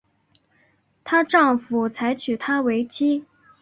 [1.03, 3.23] 她丈夫才娶她为妻